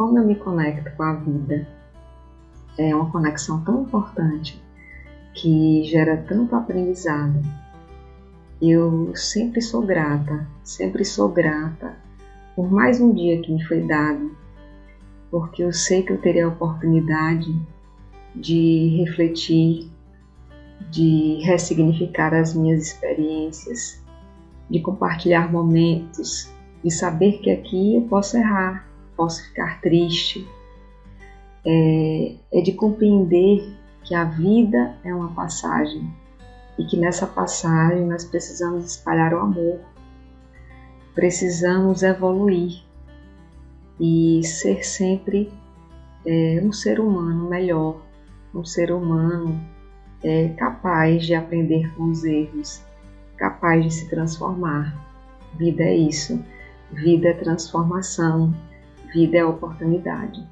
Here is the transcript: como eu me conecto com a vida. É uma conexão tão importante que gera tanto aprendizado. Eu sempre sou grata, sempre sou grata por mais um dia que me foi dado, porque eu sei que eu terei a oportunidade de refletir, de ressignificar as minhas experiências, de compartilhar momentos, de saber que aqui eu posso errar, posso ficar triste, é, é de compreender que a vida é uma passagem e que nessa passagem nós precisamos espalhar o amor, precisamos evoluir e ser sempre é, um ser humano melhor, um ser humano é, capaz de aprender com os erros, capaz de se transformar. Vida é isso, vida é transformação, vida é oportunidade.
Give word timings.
como 0.00 0.18
eu 0.18 0.24
me 0.24 0.34
conecto 0.34 0.90
com 0.96 1.02
a 1.02 1.12
vida. 1.12 1.68
É 2.78 2.94
uma 2.94 3.10
conexão 3.10 3.62
tão 3.62 3.82
importante 3.82 4.58
que 5.34 5.84
gera 5.84 6.16
tanto 6.16 6.56
aprendizado. 6.56 7.38
Eu 8.62 9.14
sempre 9.14 9.60
sou 9.60 9.82
grata, 9.82 10.46
sempre 10.64 11.04
sou 11.04 11.28
grata 11.28 11.98
por 12.56 12.72
mais 12.72 12.98
um 12.98 13.12
dia 13.12 13.42
que 13.42 13.52
me 13.52 13.62
foi 13.62 13.82
dado, 13.82 14.34
porque 15.30 15.62
eu 15.62 15.70
sei 15.70 16.02
que 16.02 16.14
eu 16.14 16.18
terei 16.18 16.40
a 16.40 16.48
oportunidade 16.48 17.54
de 18.34 19.04
refletir, 19.04 19.90
de 20.90 21.42
ressignificar 21.44 22.32
as 22.32 22.54
minhas 22.54 22.86
experiências, 22.86 24.02
de 24.70 24.80
compartilhar 24.80 25.52
momentos, 25.52 26.50
de 26.82 26.90
saber 26.90 27.32
que 27.42 27.50
aqui 27.50 27.96
eu 27.96 28.02
posso 28.08 28.38
errar, 28.38 28.89
posso 29.20 29.44
ficar 29.44 29.82
triste, 29.82 30.48
é, 31.66 32.36
é 32.54 32.62
de 32.62 32.72
compreender 32.72 33.76
que 34.02 34.14
a 34.14 34.24
vida 34.24 34.96
é 35.04 35.14
uma 35.14 35.34
passagem 35.34 36.10
e 36.78 36.86
que 36.86 36.96
nessa 36.96 37.26
passagem 37.26 38.06
nós 38.06 38.24
precisamos 38.24 38.86
espalhar 38.86 39.34
o 39.34 39.40
amor, 39.40 39.78
precisamos 41.14 42.02
evoluir 42.02 42.82
e 44.00 44.40
ser 44.42 44.82
sempre 44.86 45.52
é, 46.24 46.62
um 46.64 46.72
ser 46.72 46.98
humano 46.98 47.46
melhor, 47.46 48.00
um 48.54 48.64
ser 48.64 48.90
humano 48.90 49.60
é, 50.24 50.48
capaz 50.56 51.26
de 51.26 51.34
aprender 51.34 51.94
com 51.94 52.04
os 52.04 52.24
erros, 52.24 52.82
capaz 53.36 53.84
de 53.84 53.90
se 53.90 54.08
transformar. 54.08 54.98
Vida 55.58 55.82
é 55.82 55.94
isso, 55.94 56.42
vida 56.90 57.28
é 57.28 57.34
transformação, 57.34 58.54
vida 59.12 59.38
é 59.38 59.44
oportunidade. 59.44 60.46